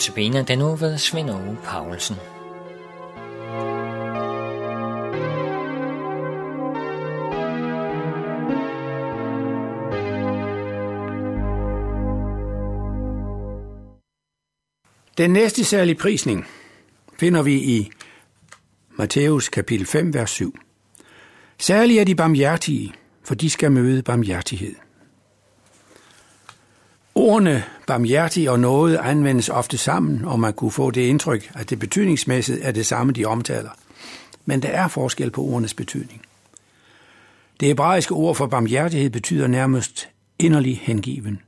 [0.00, 2.16] Notabene den nu ved Svend Aage Paulsen.
[15.18, 16.46] Den næste særlige prisning
[17.18, 17.90] finder vi i
[18.90, 20.58] Matthæus kapitel 5, vers 7.
[21.58, 24.74] Særlige er de barmhjertige, for de skal møde barmhjertighed.
[27.14, 31.78] Ordene barmhjertig og noget anvendes ofte sammen, og man kunne få det indtryk, at det
[31.78, 33.70] betydningsmæssigt er det samme, de omtaler.
[34.44, 36.22] Men der er forskel på ordenes betydning.
[37.60, 41.40] Det hebraiske ord for barmhjertighed betyder nærmest inderlig hengiven.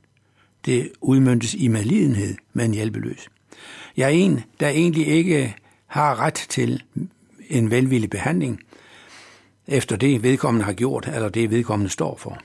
[0.65, 3.29] Det udmyndtes i medlidenhed men hjælpeløs.
[3.97, 5.55] Jeg er en, der egentlig ikke
[5.87, 6.83] har ret til
[7.49, 8.59] en velvillig behandling,
[9.67, 12.37] efter det vedkommende har gjort, eller det vedkommende står for.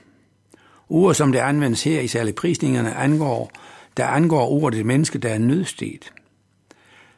[0.89, 3.51] Ord, som det anvendes her i særlig prisningerne, angår,
[3.97, 6.13] der angår ordet et menneske, der er nødstet.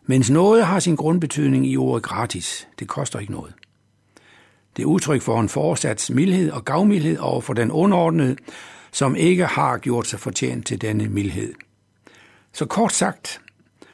[0.05, 2.67] Mens noget har sin grundbetydning i ordet gratis.
[2.79, 3.53] Det koster ikke noget.
[4.77, 8.35] Det er udtryk for en fortsat mildhed og gavmildhed over for den underordnede,
[8.91, 11.53] som ikke har gjort sig fortjent til denne mildhed.
[12.53, 13.41] Så kort sagt,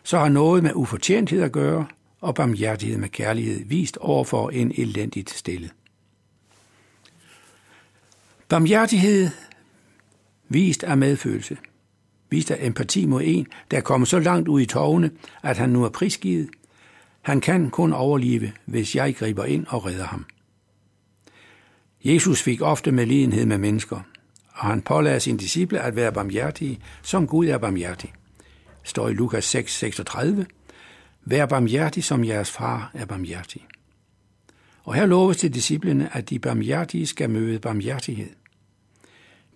[0.04, 1.86] så har noget med ufortjenthed at gøre,
[2.22, 5.70] og barmhjertighed med kærlighed vist over for en elendigt stille.
[8.50, 9.30] Barmhjertighed
[10.50, 11.58] vist af medfølelse,
[12.30, 15.12] vist af empati mod en, der er kommet så langt ud i tovene,
[15.44, 16.50] at han nu er prisgivet.
[17.22, 20.26] Han kan kun overleve, hvis jeg griber ind og redder ham.
[22.06, 24.00] Jesus fik ofte medlidenhed med mennesker,
[24.54, 28.14] og han pålagde sine disciple at være barmhjertige, som Gud er barmhjertig.
[28.84, 30.46] Står i Lukas 6, 36.
[31.26, 33.66] Vær barmhjertig, som jeres far er barmhjertig.
[34.84, 38.30] Og her loves til disciplene, at de barmhjertige skal møde barmhjertighed.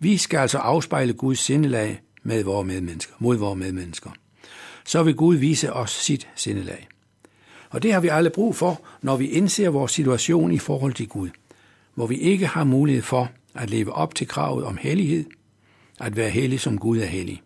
[0.03, 4.09] Vi skal altså afspejle Guds sindelag med vores medmennesker, mod vores medmennesker.
[4.85, 6.87] Så vil Gud vise os sit sindelag.
[7.69, 11.07] Og det har vi alle brug for, når vi indser vores situation i forhold til
[11.07, 11.29] Gud,
[11.95, 15.25] hvor vi ikke har mulighed for at leve op til kravet om hellighed,
[15.99, 17.41] at være hellig som Gud er hellig.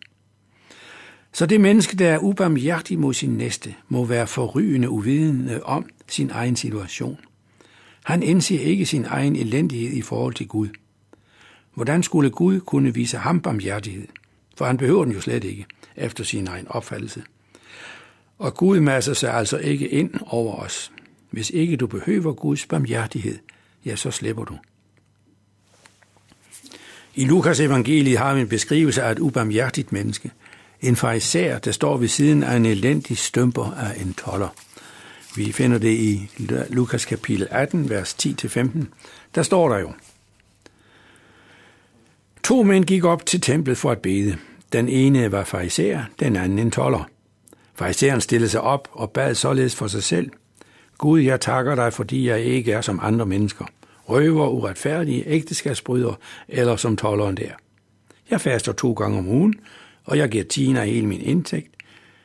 [1.32, 6.30] Så det menneske, der er ubarmhjertig mod sin næste, må være forrygende uvidende om sin
[6.30, 7.18] egen situation.
[8.04, 10.68] Han indser ikke sin egen elendighed i forhold til Gud–
[11.76, 14.06] Hvordan skulle Gud kunne vise ham barmhjertighed?
[14.56, 15.66] For han behøver den jo slet ikke,
[15.96, 17.22] efter sin egen opfattelse.
[18.38, 20.92] Og Gud masser sig altså ikke ind over os.
[21.30, 23.38] Hvis ikke du behøver Guds barmhjertighed,
[23.84, 24.58] ja, så slipper du.
[27.14, 30.30] I Lukas evangeliet har vi en beskrivelse af et ubarmhjertigt menneske.
[30.80, 34.48] En farisæer, der står ved siden af en elendig stømper af en toller.
[35.36, 36.30] Vi finder det i
[36.68, 38.84] Lukas kapitel 18, vers 10-15.
[39.34, 39.92] Der står der jo,
[42.46, 44.36] To mænd gik op til templet for at bede.
[44.72, 47.08] Den ene var fariser, den anden en toller.
[47.74, 50.30] Fariseren stillede sig op og bad således for sig selv.
[50.98, 53.64] Gud, jeg takker dig, fordi jeg ikke er som andre mennesker.
[54.04, 56.14] Røver, uretfærdige, ægteskabsbryder
[56.48, 57.50] eller som tolleren der.
[58.30, 59.54] Jeg faster to gange om ugen,
[60.04, 61.70] og jeg giver Tina hele min indtægt.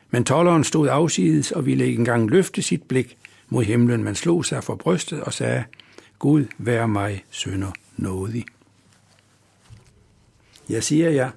[0.09, 3.17] Men tolleren stod afsides og ville ikke engang løfte sit blik
[3.49, 5.63] mod himlen, men slog sig for brystet og sagde,
[6.19, 8.45] Gud, vær mig sønder nådig.
[10.71, 11.31] Jeg siger jer,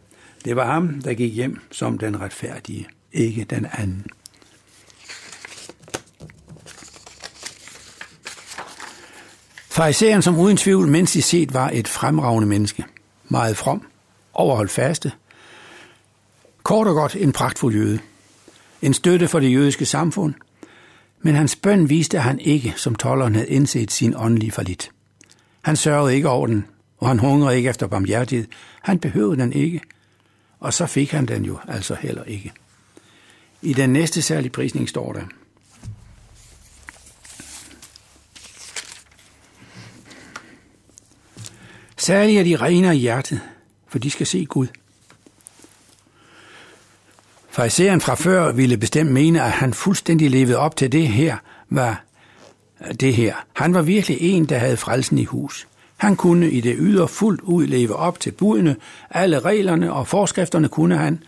[0.45, 4.06] det var ham, der gik hjem som den retfærdige, ikke den anden.
[9.71, 12.84] Fariseren, som uden tvivl menneskeligt set var et fremragende menneske,
[13.28, 13.87] meget from,
[14.34, 15.12] overholdt faste,
[16.62, 17.99] kort og godt en pragtfuld jøde,
[18.83, 20.34] en støtte for det jødiske samfund,
[21.23, 24.91] men hans bøn viste, at han ikke, som tolleren, havde indset sin åndelige forlit.
[25.62, 26.67] Han sørgede ikke over den
[27.04, 28.47] og han hungrede ikke efter barmhjertighed.
[28.82, 29.81] Han behøvede den ikke,
[30.60, 32.53] og så fik han den jo altså heller ikke.
[33.62, 35.22] I den næste særlige prisning står der,
[41.96, 43.40] Særligt er de rene i hjertet,
[43.88, 44.67] for de skal se Gud.
[47.50, 51.37] Fariseren fra før ville bestemt mene, at han fuldstændig levede op til det her,
[51.70, 52.05] var
[53.00, 53.34] det her.
[53.52, 55.69] Han var virkelig en, der havde frelsen i hus.
[55.96, 58.76] Han kunne i det ydre fuldt ud leve op til budene,
[59.11, 61.23] alle reglerne og forskrifterne kunne han,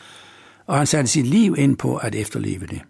[0.66, 2.80] og han satte sit liv ind på at efterleve det.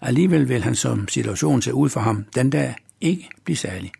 [0.00, 3.92] Alligevel vil han som situationen ser ud for ham den dag ikke blive særlig.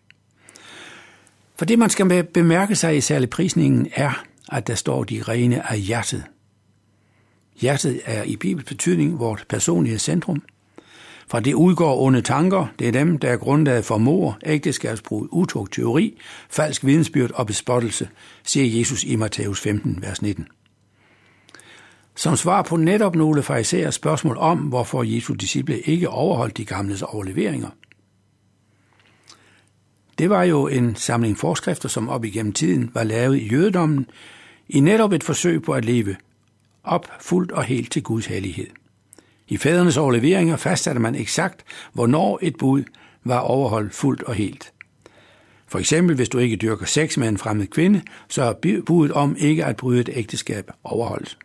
[1.58, 5.70] For det, man skal bemærke sig i særlig prisningen, er, at der står de rene
[5.70, 6.24] af hjertet.
[7.60, 10.42] Hjertet er i Bibels betydning vores personlige centrum–
[11.30, 15.72] for det udgår onde tanker, det er dem, der er grundlaget for mor, ægteskabsbrud, utugt,
[15.72, 16.18] teori,
[16.50, 18.08] falsk vidensbyrd og bespottelse,
[18.44, 20.46] siger Jesus i Matthæus 15, vers 19.
[22.16, 27.02] Som svar på netop nogle farisæers spørgsmål om, hvorfor Jesu disciple ikke overholdt de gamles
[27.02, 27.68] overleveringer.
[30.18, 34.06] Det var jo en samling forskrifter, som op igennem tiden var lavet i jødedommen,
[34.68, 36.16] i netop et forsøg på at leve
[36.84, 38.66] op fuldt og helt til Guds hellighed.
[39.48, 42.84] I fædrenes overleveringer fastsatte man eksakt, hvornår et bud
[43.24, 44.72] var overholdt fuldt og helt.
[45.66, 49.36] For eksempel, hvis du ikke dyrker sex med en fremmed kvinde, så er budet om
[49.38, 51.38] ikke at bryde et ægteskab overholdt.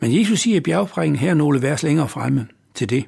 [0.00, 3.04] Men Jesus siger i bjergprægen her nogle vers længere fremme til det.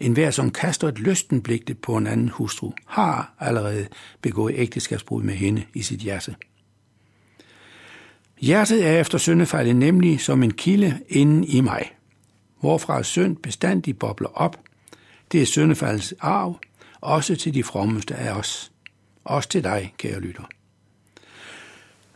[0.00, 3.86] En hver, som kaster et lystenblik på en anden hustru, har allerede
[4.22, 6.34] begået ægteskabsbrud med hende i sit hjerte.
[8.40, 11.90] Hjertet er efter syndefaldet nemlig som en kilde inden i mig,
[12.64, 14.60] hvorfra synd bestandig bobler op.
[15.32, 16.60] Det er syndefaldets arv,
[17.00, 18.72] også til de frommeste af os.
[19.24, 20.42] Også til dig, kære lytter.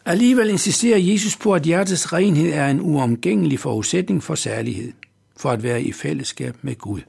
[0.05, 4.93] Alligevel insisterer Jesus på, at hjertets renhed er en uomgængelig forudsætning for særlighed,
[5.37, 7.00] for at være i fællesskab med Gud.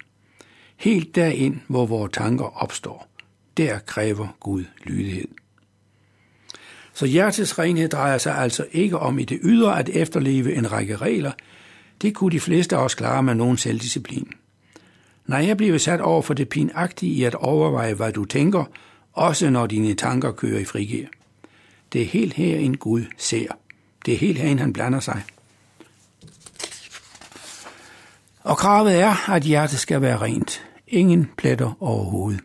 [0.78, 3.08] Helt derind, hvor vores tanker opstår,
[3.58, 5.28] der kræver Gud lydighed.
[6.94, 10.96] Så hjertets renhed drejer sig altså ikke om i det ydre at efterleve en række
[10.96, 11.32] regler.
[12.02, 14.28] Det kunne de fleste af os klare med nogen selvdisciplin.
[15.26, 18.64] Når jeg bliver sat over for det pinagtige i at overveje, hvad du tænker,
[19.14, 21.06] også når dine tanker kører i frigir.
[21.94, 23.48] Det er helt her en Gud ser.
[24.06, 25.24] Det er helt herinde, han blander sig.
[28.44, 30.66] Og kravet er, at hjertet skal være rent.
[30.88, 32.42] Ingen pletter overhovedet.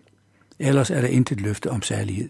[0.58, 2.28] Ellers er der intet løfte om særlighed.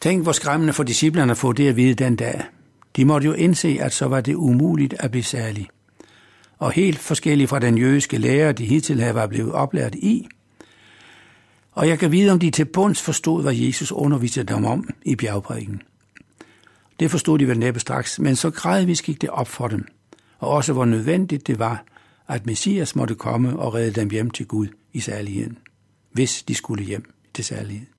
[0.00, 2.42] Tænk, hvor skræmmende for disciplerne at få det at vide den dag.
[2.96, 5.68] De måtte jo indse, at så var det umuligt at blive særlig.
[6.58, 10.28] Og helt forskellig fra den jødiske lærer, de hidtil havde var blevet oplært i.
[11.72, 15.16] Og jeg kan vide, om de til bunds forstod, hvad Jesus underviste dem om i
[15.16, 15.82] bjergprædiken.
[17.00, 19.84] Det forstod de vel næppe straks, men så gradvist gik det op for dem,
[20.38, 21.84] og også hvor nødvendigt det var,
[22.28, 25.58] at Messias måtte komme og redde dem hjem til Gud i særligheden,
[26.12, 27.04] hvis de skulle hjem
[27.34, 27.91] til særlighed.